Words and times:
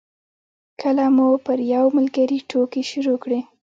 کله 0.81 1.05
مو 1.15 1.27
پر 1.45 1.59
یو 1.73 1.85
ملګري 1.97 2.39
ټوکې 2.49 2.81
شروع 2.91 3.17
کړې. 3.23 3.39